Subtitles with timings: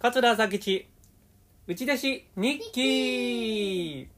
[0.00, 0.86] 桂朝吉
[1.66, 4.08] 内弟子日記。
[4.08, 4.17] で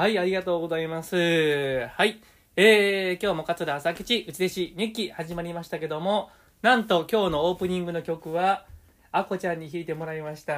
[0.00, 1.14] はいありがとうございます。
[1.14, 2.22] はい。
[2.56, 6.30] えー、今日も桂朝吉内弟子日記始まりましたけども
[6.62, 8.64] なんと今日のオープニングの曲は
[9.12, 10.54] あこちゃんに弾いてもらいました。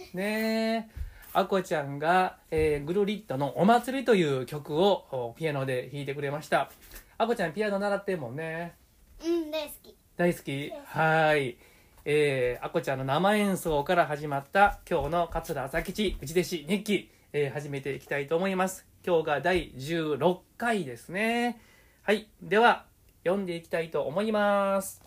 [0.16, 0.88] ねえ。
[1.34, 6.70] あこちゃんが、えー、グルリットの「お祭り」という曲をおピアノで弾いてくれました。
[7.18, 8.76] あこちゃんピアノ習ってんもんね。
[9.22, 9.94] うん大好き。
[10.16, 10.72] 大好き？
[10.86, 11.58] はい。
[12.06, 18.86] えー、あこちゃんの生演奏から始まった今日の桂朝吉内弟子日記、えー始めていきたいと思います。
[19.04, 21.60] 今日が第16回ですね。
[22.02, 22.28] はい。
[22.40, 22.86] では
[23.24, 25.02] 読んでいきたいと思います。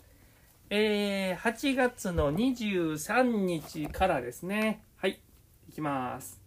[0.68, 4.82] えー、8月の23日からですね。
[4.98, 5.18] はい。
[5.70, 6.38] いきます。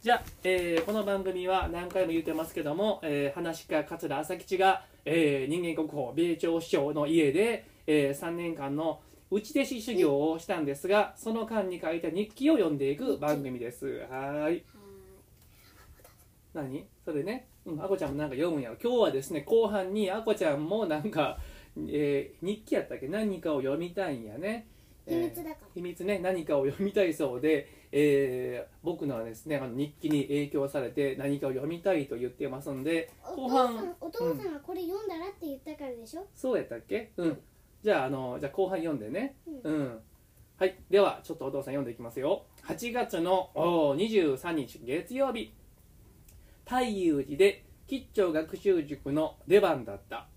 [0.00, 9.00] じゃあ、えーこの番組は何回も言ってますけども、えー、話家桂朝吉が、えー人間国宝米朝師匠の家で、え3年間の
[9.32, 14.06] 内弟子修行をしたんですがその間に書いた日記を読んでいく番組です。
[14.08, 14.62] はい。
[16.54, 16.86] 何？
[17.04, 17.48] それね。
[17.66, 17.82] うん。
[17.82, 18.76] あこちゃんもなんか読むんやろ。
[18.82, 21.38] 今日はですね後半にあこちゃんもなんか、
[21.88, 23.08] えー日記やったっけ？
[23.08, 24.66] 何かを読みたいんやね。
[25.06, 25.56] 秘密だから。
[25.74, 26.18] 秘密ね。
[26.18, 36.26] 何かを読みたいそうで、えー僕のはですねあの日記に影響されて何かを読みたいと言ってますんで後お父さ半んお父さんはこれ読んだらって言ったからでしょ？
[36.34, 37.12] そうやったっけ？
[37.16, 37.38] うん。
[37.82, 39.36] じゃああのじゃあ後半読んでね。
[39.64, 39.98] ううん、
[40.58, 40.76] はい。
[40.90, 42.44] ではちょっとお父さん読んでいきますよ。
[42.66, 45.52] 8月のおー23日月曜日
[46.70, 50.28] 太遊寺で吉兆学習塾の出番だった。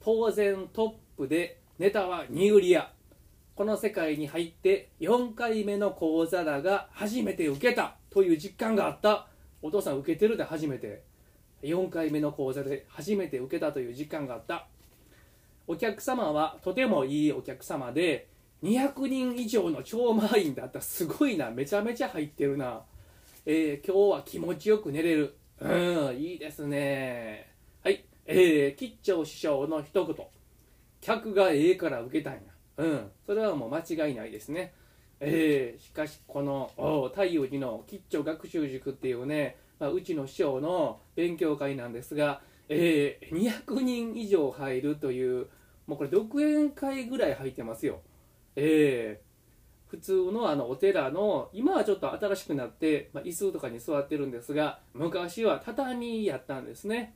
[0.00, 2.90] 当然トップでネタは二売りや
[3.54, 7.94] この世界に入って4回目の講座だが初めて受けた。
[8.10, 9.28] という実感があった。
[9.62, 11.04] お父さん受けてるで初めて。
[11.62, 13.70] 4回目の講座で初めて受けた。
[13.70, 14.66] という実感があった。
[15.68, 18.26] お客様はとてもいいお客様で
[18.64, 20.80] 200人以上の超満員だった。
[20.80, 21.52] すごいな。
[21.52, 22.82] めちゃめちゃ入ってるな、
[23.44, 25.36] えー今日は気持ちよく寝れる。
[25.60, 27.52] うんいいですね。
[27.82, 28.04] はい。
[28.26, 30.16] えー、吉兆師匠の一言。
[31.00, 32.40] 客がええから受けたんや。
[32.78, 33.10] うん。
[33.24, 34.74] それはもう間違いないですね。
[35.20, 36.70] えーしかしこの
[37.10, 45.46] 太陽寺の吉兆学習塾っていうね、まあ、うちの師匠の勉強会なんですが、えー200人以上入るという
[45.86, 48.00] もうこれ独演会ぐらい入ってますよ。
[48.56, 49.26] えー
[49.88, 57.14] 普通のあのお寺の今はちょっと新しくなって、まあ、椅子とかに座ってるんですが昔は畳やったんですね。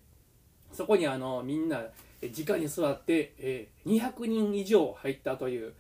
[0.73, 1.83] そこにあのみんな
[2.23, 5.73] え直に座って、えー200人以上入ったという。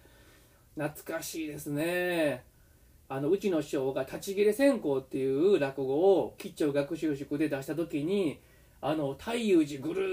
[0.76, 2.44] 懐かしいですね。
[3.08, 8.38] あのうちの師匠が「立ち切れ線香」っていう落語を吉兆学習塾で出した時に
[8.80, 10.06] あの太遊寺ぐる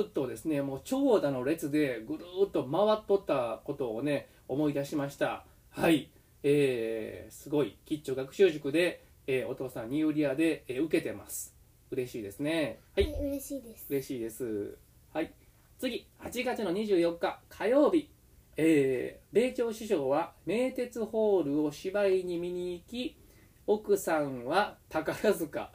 [0.00, 5.44] ーっとですねもう長蛇の列でぐるーっと回っとったことをね思い出しました。
[5.74, 6.10] はい。
[6.42, 7.78] えー、すごい。
[7.86, 11.54] 吉兆学習塾で、えーお父さんニューリアで、えー受けてます。
[11.90, 12.78] 嬉しいですね。
[12.94, 13.10] はい。
[13.10, 13.86] はい嬉しいです。
[13.88, 14.76] 嬉しいです。
[15.14, 15.32] はい。
[15.78, 16.06] 次。
[16.20, 18.10] 8月の24日火曜日。
[18.58, 23.16] えー、米朝師匠は名鉄ホールを芝居に見に行き
[23.66, 25.72] 奥さんは宝塚。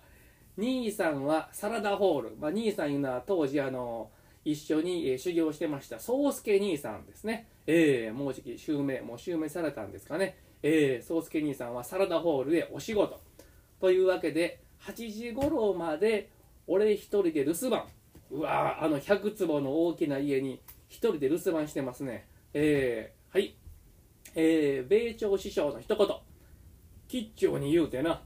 [0.58, 4.12] 兄さんはサラダホール、まあ、兄さんいうのは当時あの
[4.46, 6.00] 一緒に、えー修行してました。
[6.00, 10.38] 宗介兄さんですねえー、もうじき襲名もう襲名されたんですかね。
[10.64, 13.22] えー、宗介兄さんはサラダホールでお仕事。
[13.80, 16.32] というわけで8時頃まで
[16.66, 17.84] 俺一人で留守番。
[18.32, 22.28] うわあの100坪の大きな家に一人で留守番してますね。
[22.54, 23.56] えー、はい。
[24.36, 26.08] えー、米朝師匠の一言。
[27.08, 28.22] 吉兆に言うてな。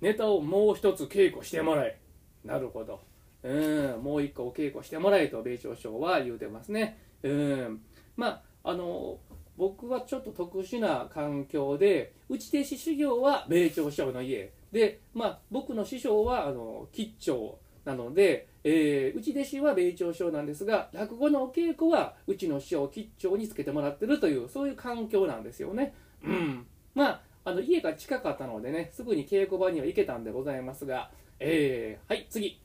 [0.00, 1.98] ネタをもう一つ稽古してもらえ。
[2.44, 3.00] なるほど。
[3.42, 6.98] うんもう一個お稽古してもらえと米朝師匠は言うてますね。
[7.22, 7.80] うん。
[8.16, 9.18] まああの
[9.56, 14.52] 僕はちょっと特殊な環境で内弟子修行は米朝師匠の家。
[14.72, 25.94] でまあ僕の師匠はあの吉兆なので、えー、内弟子は米朝師匠なんですが落語のお稽古はうちの師匠吉兆につけてもらってるというそういう環境なんですよね。
[26.24, 26.66] うん。
[26.94, 32.60] まああの家が近かったのでねすぐに稽古場には行けたんでございますがえー、はい次。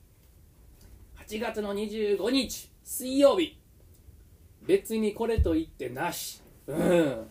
[1.28, 3.59] 8月の25日水曜日。
[4.62, 6.42] 別にこれと言ってなし。
[6.66, 7.26] うん。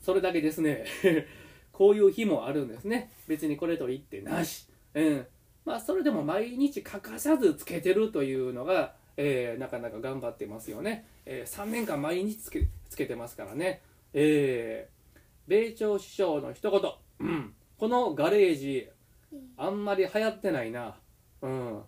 [0.00, 0.84] それだけですね。
[1.72, 3.10] こういう日もあるんですね。
[3.26, 5.26] 別にこれと言ってなし、うん。
[5.64, 13.82] まあ、それでも毎日欠かさずつけてるというのが、えーなかなか頑張ってますよね、えー3年間毎日つけつけてますからね、
[14.14, 15.00] えー
[15.46, 16.80] 米朝首相の一言、
[17.20, 18.88] うん、このガレージ
[19.56, 20.94] あんまり流行ってないな、
[21.42, 21.82] うん、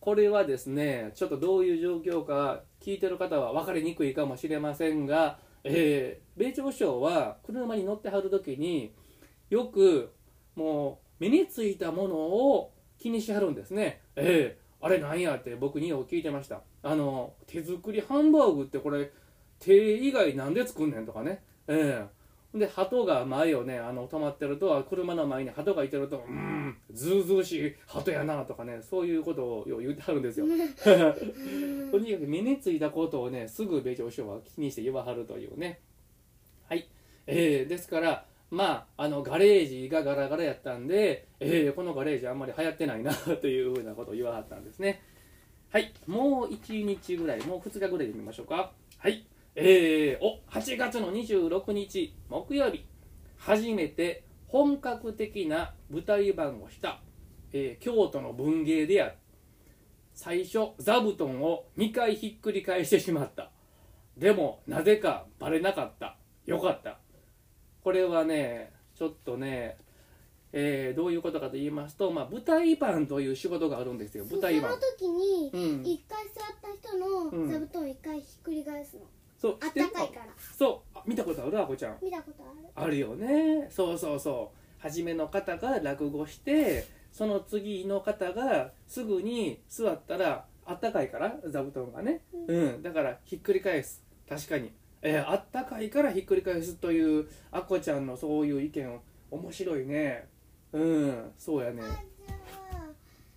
[0.00, 8.94] これはですねちょっとどういう状況か聞いてる方は分かりにくいかもしれませんが、えー米朝首相は車に乗ってはる時に
[9.50, 10.12] よく
[10.56, 14.00] もう目についたものを気にしはるんですね。
[14.16, 16.62] えーあれなんやって僕によく聞いてました。
[16.82, 19.12] あの手作りハンバーグってこれ
[19.60, 21.44] 手以外なんで作んねんとかね。
[21.68, 22.21] えー
[22.54, 30.46] で鳩が前をねあの止まってると車の前に鳩がいてるとうーんずうずうしい鳩やなとかねそういうことをよう言ってはるんですよ。
[31.90, 35.80] とにかく目についたことをねすぐ米朝首相は気にして言わはるというね。
[36.68, 36.86] はい、
[37.26, 45.00] えーですからまああのガレージがガラガラやったんで、えーこのガレージあんまり流行ってないな というふうなことを言わはったんですね。
[45.72, 48.72] はい、もう1日ぐらい、もう2日ぐらいで見ましょうか。
[48.98, 52.86] はい、えー、お8月の26日木曜日、
[53.36, 57.00] 初めて本格的な舞台版をした、
[57.52, 59.14] えー京都の文芸である。
[60.14, 63.50] 最初、座布団を2回ひっくり返してしまった。
[64.16, 66.16] でも、なぜかバレなかった。
[66.46, 66.98] よかった。
[67.82, 69.76] これはね、ちょっとね、
[70.54, 74.82] えーどういうことかと言いますと、まあ、舞台版という仕事があるんですよ、舞台版その。
[74.98, 79.02] 時にうん一回座った人うんの座布団を一回ひっくり返すの、
[79.42, 81.98] そう、あったかいからそう、あ見たことあるあこちゃん。
[82.00, 83.66] 見たことあるあるよね。
[83.70, 84.58] そうそうそう。
[84.80, 92.20] 初めの方が落語して、その次の方がすぐに座ったら、あったかいから、座布団がね。
[92.46, 94.04] うん、だからひっくり返す。
[94.28, 94.70] 確かに。
[95.02, 99.00] えーあったかいからひっくり返すという、あこちゃんのそういう意見、
[99.32, 100.28] 面白いね。
[100.72, 101.82] うん、そうやね。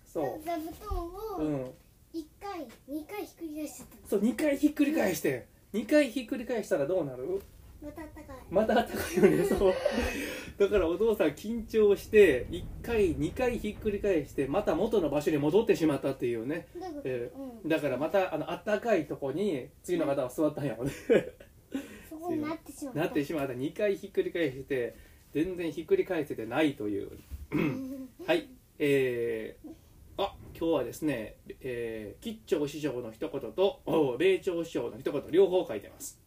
[0.06, 1.04] そ座布団
[1.38, 1.42] う。
[1.42, 1.74] うをん。
[2.12, 7.42] 一回二回ひっくり返しちゃったのそう、2回ひっくり返して、2回ひっくり返したらどうなる？
[7.82, 8.36] またあったかい。
[8.50, 9.74] またあったかいよねそう。
[10.58, 16.66] だからお父さん緊張して1回2回ひっくり返してまた元の場所に戻ってしまったっていうね。
[16.74, 17.68] どういうん。
[17.68, 20.90] だからまたあのあったかいとこに次の方は座ったんやろね。
[22.08, 23.00] そこになってしまった。
[23.00, 23.52] なってしまった。
[23.52, 24.96] 2回ひっくり返して
[25.32, 27.10] 全然ひっくり返せてないという。
[28.26, 28.48] はい。
[28.78, 29.70] えー、
[30.16, 33.82] あ今日はですね、えー、吉兆師匠の一言と
[34.18, 36.18] 米朝師匠の一言両方書いてます。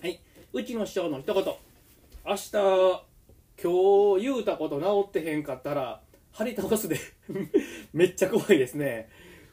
[0.00, 0.18] はい。
[0.54, 1.44] うちの師匠の一言。
[1.44, 2.50] 明日
[3.62, 6.00] 今日言うたこと治ってへんかったら
[6.32, 6.96] 張り倒すで。
[7.92, 9.10] めっちゃ怖いですね。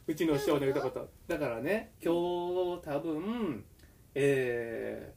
[0.07, 0.71] うちの師匠の言。
[0.71, 3.65] ったことだからね今日多分
[4.13, 5.13] え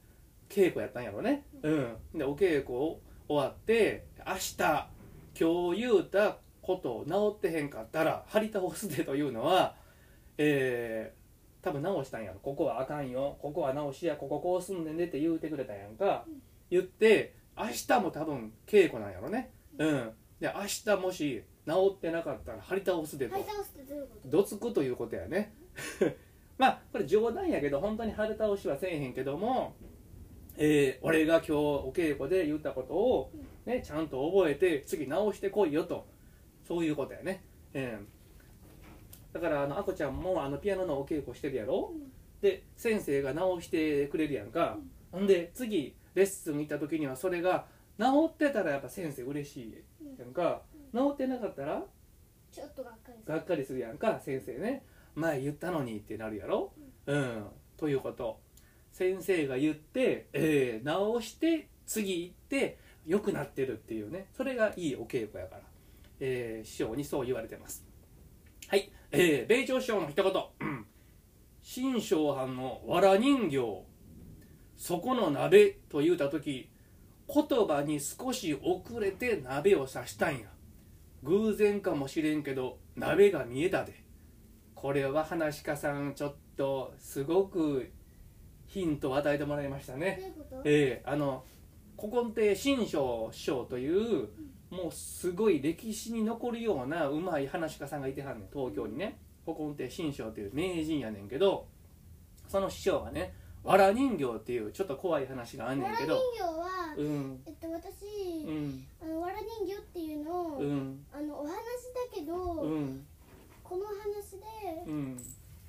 [0.49, 1.45] ー、稽古やったんやろね。
[1.63, 1.97] うん。
[2.17, 2.99] でお稽古
[3.29, 4.57] 終わって明日
[5.41, 6.39] 今日言うた
[6.69, 9.75] こと治ってへんかったら張り倒すでというのは
[10.37, 12.39] えー、多分直したんやろ。
[12.41, 13.37] ここはあかんよ。
[13.43, 14.15] ここは直しや。
[14.17, 16.25] こここうすんねんでって言うてくれたやんか、
[16.71, 19.51] 言って明日も多分稽古なんやろね。
[19.79, 20.13] うん。
[20.39, 23.33] で明日もし治ってなかったら張り倒すでと。
[23.35, 24.29] 張り倒すってどういうこと？
[24.29, 25.53] どつくということやね。
[26.57, 29.75] まあこれ冗談やけど本当に張り倒しはせえへんけども、
[30.57, 33.33] えー俺が今日お稽古で言ったことを、
[33.67, 36.07] ね、ちゃんと覚えて次直してこいよと
[36.69, 38.05] そういうことやね、えー
[39.33, 42.11] だからあのあこちゃんもあのピアノのお稽古してるやろ、うん。
[42.41, 44.79] で先生が直してくれるやんか、
[45.13, 47.67] ほんで次レッスン行った時にはそれが
[47.99, 49.75] 直ってたらやっぱ先生嬉しい
[50.19, 51.83] やんか、直ってなかったら
[52.51, 53.35] ちょっとがっかりする。
[53.35, 54.83] がっかりするやんか先生ね。
[55.15, 56.73] 前言ったのにってなるやろ？
[57.07, 57.47] うん、
[57.77, 58.41] ということ。
[58.93, 64.27] 先生が言って、えー直して次行って良くなってるっていうね。
[64.37, 65.63] それがいいお稽古やから、
[66.21, 67.85] えー師匠にそう言われてます。
[68.69, 70.33] はい、えー、米朝師匠の一言。
[70.33, 70.87] う ん
[71.63, 73.85] 新章藩の藁人形。
[74.77, 76.71] そこの鍋と言うた時
[77.27, 80.47] 言葉に少し遅れて鍋を刺したんや。
[81.25, 84.05] 偶然かもしれんけど鍋が見えたで。
[84.75, 87.91] これは話し家さんちょっとすごく
[88.67, 90.33] ヒントを与えてもらいましたね。
[90.65, 91.45] ええあの
[91.99, 94.29] 古今亭新章師匠という
[94.71, 98.49] もうすごい歴史に残るようなうまい話し家さんがいてはんねん。
[98.53, 99.19] 東京にね。
[99.45, 101.67] 古今亭新章という名人やねんけど
[102.49, 103.33] その師匠がね
[103.65, 107.41] 藁人形っていうちょっと怖い話があんねんわら人けど形は、うん。
[107.47, 108.87] えっと私、うん。
[109.03, 111.05] あのわら人形っていうのを、うん。
[111.13, 111.55] あのお話だ
[112.15, 113.07] けど、うん。
[113.65, 115.19] この話でうん。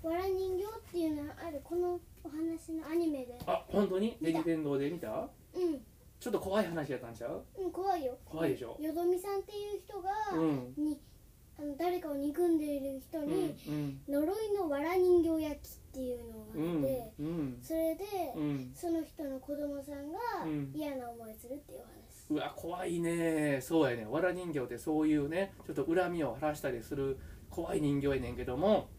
[0.03, 3.39] わら人形っていうのがあるこのお話のアニメで。
[3.47, 4.17] あ本当に？
[4.21, 5.29] レジ天堂で見た？
[5.55, 5.81] うん
[6.19, 7.43] ちょっと怖い話やったんちゃう？
[7.57, 8.17] うん怖いよ。
[8.25, 8.77] 怖いでしょ？
[8.79, 10.73] よどみさんっていう人が、うん。
[10.77, 10.99] に
[11.57, 14.01] あの誰かを憎んでいる人うんに、うん。
[14.07, 18.71] 呪いのわら人形焼きっていうのがうんあって、うんそれで、うん。
[18.75, 20.71] その人の子供さんがうん。
[20.75, 21.87] 嫌な思いするっていう話、
[22.31, 23.59] うわ怖いね。
[23.61, 24.05] そうやね。
[24.05, 27.17] わら人形ってそういうねちょっと恨みを晴らしたりする
[27.49, 28.89] 怖い人形やねんけども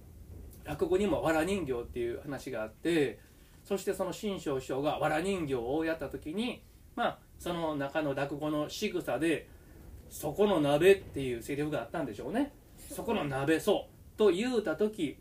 [0.65, 3.21] 落語にもわら人形っていう話があって
[3.65, 6.63] そしてその新庄師匠がわら人形をやった時に
[6.97, 9.49] まあその中の落語の仕草で
[10.11, 12.53] 「そこの鍋」っていうセリフがあったんでしょうね。
[12.79, 14.19] そこの鍋そう。
[14.19, 15.19] と言うた時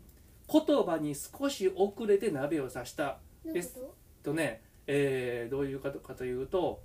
[0.52, 3.18] 言葉に少し遅れて鍋を刺した。
[3.44, 4.34] どういうこと？
[4.34, 6.82] ね、えーどういうことかというと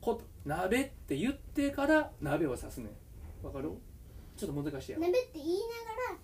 [0.00, 2.90] こ鍋って言ってから鍋を刺すね
[3.42, 3.70] わかる？
[4.36, 4.98] ちょっと難しいや。
[4.98, 5.58] と鍋って言い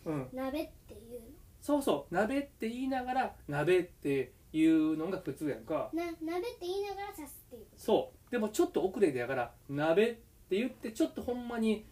[0.07, 1.21] うんながら鍋っていう
[1.61, 2.15] そうそう。
[2.15, 5.91] 鍋って言いながら鍋っていうのが普通やんか。
[5.93, 8.31] のな鍋って言いながら刺すっていうそう。
[8.31, 10.15] でもちょっと遅れてやから鍋っ
[10.49, 11.87] て言ってちょっとほんまに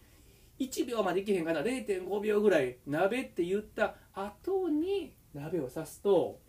[0.59, 1.61] 1秒までいけへんかな。
[1.61, 6.39] 0.5秒ぐらい鍋って言った後に鍋を刺すと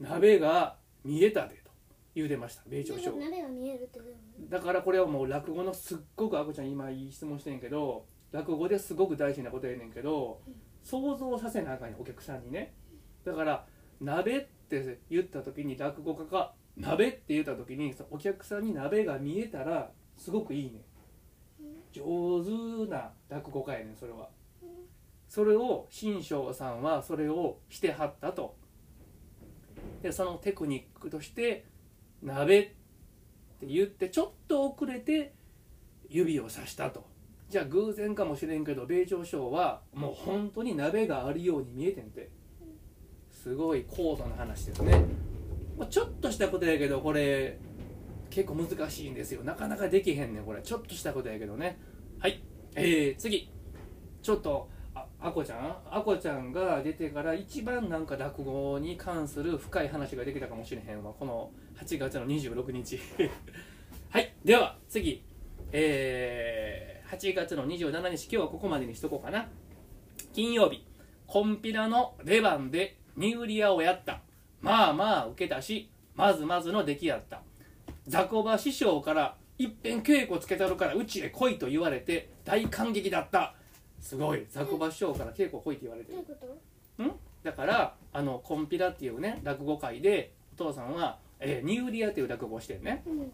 [0.00, 1.70] 鍋が見えたでと
[2.14, 2.62] 言うてました。
[2.66, 4.00] 米朝なんか首相鍋が見えるって
[4.48, 10.40] だからこれはもう落語のすっごくあこちゃん今いい質問してんけど落語ですごく大事なことやねんけど
[10.82, 12.74] 想像させなあかんお客さんにね。
[13.24, 13.66] だから
[14.00, 20.82] 鍋って言った時に落語家が鍋って言った時にお客さんに鍋が見えたらすごくいいね。
[21.92, 24.28] 上手な落語家やねんそれは。
[25.28, 28.56] それを新庄さんはそれをしてはったと。
[30.02, 31.64] でそのテクニックとして
[32.22, 32.62] 鍋っ
[33.60, 35.32] て言ってちょっと遅れて
[36.08, 37.06] 指をさしたと。
[37.48, 42.30] じゃあ偶然かもしれんけど米朝省はもう本当に鍋があるように見えてんて。
[43.46, 45.04] すごい高度な話ですね、
[45.78, 47.56] まあ、ちょっとしたことやけどこれ
[48.28, 49.44] 結構難しいんですよ。
[49.44, 50.60] なかなかできへんねんこれ。
[50.60, 51.78] ちょっとしたことやけどね。
[52.18, 52.42] はい。
[52.74, 53.48] えー、次。
[54.20, 55.76] ちょっとああこちゃん？
[55.88, 61.12] あこちゃんが出てから一番なんか落語に関する深い話ができたかもしれへんわ。
[61.16, 62.98] この8月の26日。
[64.10, 64.34] はい。
[64.44, 65.22] では次。
[65.70, 68.24] えー、8月の27日。
[68.24, 69.48] 今日はここまでにしとこうかな。
[70.32, 70.84] 金曜日。
[71.28, 74.20] コンピラの出番でニューリアをやった。
[74.60, 77.42] まあまあ受けたしまずまずの出来やった。
[78.06, 83.54] 雑魚場師匠からいっぺん稽古つけたるからうちへ来いと言われて大感激だった。
[84.00, 84.46] すごい。
[84.50, 86.18] 雑魚場師匠から稽古来いって言われてる。
[86.18, 86.34] ういうこ
[87.00, 87.18] と？
[87.42, 93.02] だからあのコンピラっていうね落語会でお父さんは、えーニューリアっていう落語をしてるね。
[93.06, 93.32] うん。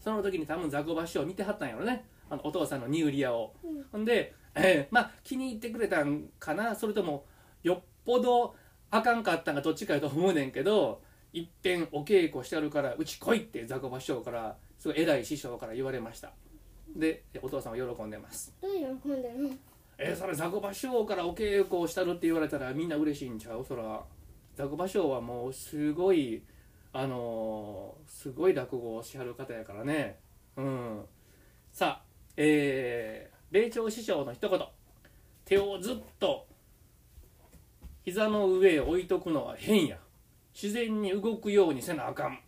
[0.00, 2.04] その時に多分雑魚場師匠見てはったんやろね。
[2.30, 3.52] あのお父さんのニューリアを。
[3.64, 3.84] うん。
[3.90, 6.74] ほんで、えーまあ気に入ってくれたんかな。
[6.74, 7.24] それとも
[7.62, 8.54] よっぽど
[8.90, 11.02] あかんかったんかどっちかやと思うねんけど
[11.32, 16.32] いっぺんお稽古してあるからうち来いって雑魚場師匠からすごい偉い師匠から言われました。
[16.96, 18.54] でお父さんは喜んでます。
[18.62, 19.50] どう喜んでるの？
[19.98, 23.64] えーそれ雑魚場師匠からお稽古をしたるって言われたらみんな嬉しいんちゃう？
[23.64, 24.02] そら
[24.56, 26.42] 雑魚場師匠はもうすごい
[26.92, 30.18] あのーすごい落語をしはる方やからね。
[30.56, 31.00] うん。
[31.72, 32.02] さあ
[32.36, 34.60] えー、米朝師匠の一言。
[35.44, 36.46] 手をずっと
[38.08, 39.98] 膝の上へ置いとくのは変や。
[40.54, 42.40] 自然に動くようにせなあかん。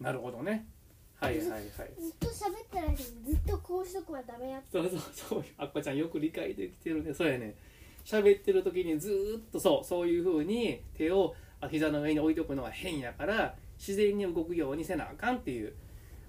[0.00, 0.64] なるほどね。
[1.18, 1.60] はいはいはい。
[1.60, 5.44] ずっと喋ってる間にずっとこうしとくはダメやそうそうそう。
[5.56, 7.12] あっこちゃんよく理解できてるね。
[7.12, 7.56] そうやね。
[8.04, 9.84] 喋ってる時にずーっとそう。
[9.84, 15.72] そういう風に手をあ膝の上に置いとくのは変やから自然に動くようにせなあかんっていう。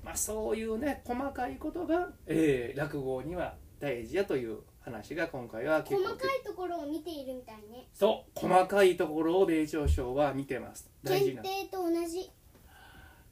[0.03, 10.89] まあそういうね細かいことが、えー落語には大事やという話が今回は結構細かいところを見ているみたいねそう細かいところを米朝省は見てます。
[11.03, 11.41] 大事な。
[11.41, 12.31] 検定と同じ。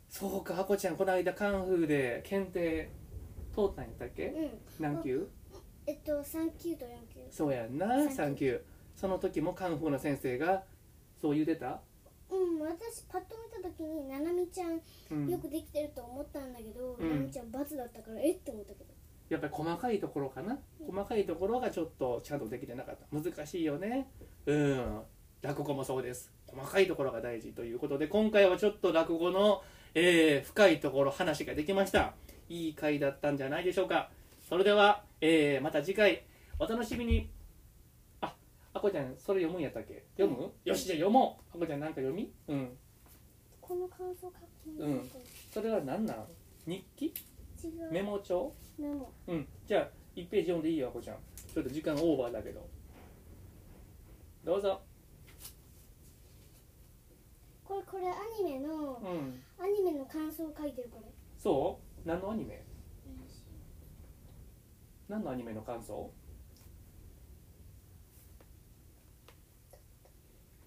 [0.10, 2.90] そうかあこちゃんこの間カンフーで検定
[3.54, 4.28] 通ったんやったっけ？
[4.28, 4.50] うん。
[4.80, 5.28] 何級？
[5.86, 7.20] えっと3級と4級。
[7.30, 8.62] そうやんなサン3級。
[8.96, 10.64] その時もカンフーの先生が
[11.22, 11.82] そう言うてた、
[12.30, 17.10] うん私パッと見た時にななみちゃんうん、よくできてると思ったんだけど、うん。
[17.10, 18.94] ななみちゃん罰だったからえって思ったけど
[19.30, 20.58] やっぱり細かいところかな。
[20.86, 23.06] 細かいところがちょっとちゃんとできてなかった。
[23.12, 24.10] 難しいよね。
[24.46, 25.02] うん。
[25.42, 26.32] 落語もそうです。
[26.48, 29.62] 細かいところが大事ということで今回はちょっと落語の、
[29.94, 32.14] えー深いところ話ができました。
[32.50, 34.10] いい回だったんじゃないでしょうか。
[34.48, 36.24] それでは、えーまた次回。
[36.58, 37.30] お楽しみに。
[38.22, 38.34] あ
[38.74, 40.06] あこちゃんそれ読むんやったっけ？
[40.18, 41.58] 読む、よしじゃあ読もう。
[41.58, 42.32] あこちゃんなんか読み？
[42.48, 42.78] うん。
[43.62, 44.32] この感想
[44.66, 45.10] 書きうん。
[45.54, 46.26] それは何なん？
[46.66, 47.14] 日記？
[47.92, 48.54] メモ帳？
[48.78, 49.12] メモ。
[49.28, 49.48] うん。
[49.66, 51.18] じゃあ1ページ読んでいいよあこちゃん。
[51.54, 52.68] ちょっと時間オーバーだけど。
[54.44, 54.82] どうぞ。
[57.64, 59.42] これこれアニメのうん。
[59.60, 61.08] アニメの感想を書いてるこれ。
[61.38, 62.08] そう？
[62.08, 62.64] 何のアニメ？
[65.10, 66.12] 何のアニメの感想？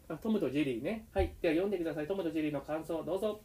[0.09, 1.07] あトムとジェリーね。
[1.15, 1.35] はい。
[1.41, 2.07] では読んでください。
[2.07, 3.03] トムとジェリーの感想。
[3.05, 3.41] どうぞ。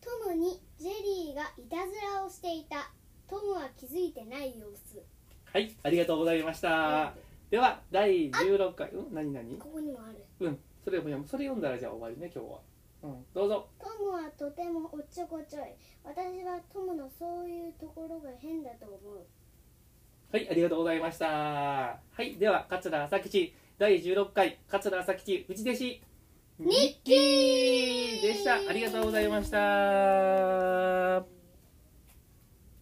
[0.00, 2.90] トムにジェリーがいたずらをしていた。
[3.28, 5.02] トムは気づいてない様子。
[5.52, 7.14] はいありがとうございました。
[7.50, 8.90] では第16回。
[8.90, 9.56] うん何何？
[9.58, 10.24] ここにもある。
[10.40, 12.58] うんそれも読むそれ読んだらじゃあ終わりね今日は。
[13.02, 13.68] うんどうぞ。
[13.78, 15.64] トムはとてもおっちょこちょい。
[16.04, 19.26] 私はトムのそういうところが変だと思う。
[20.34, 21.26] はい、ありがとうございました。
[21.28, 26.02] はい、では、桂朝吉、第16回、桂朝吉、内弟子、
[26.58, 28.54] ニッキーでした。
[28.54, 31.33] ありがとうございました。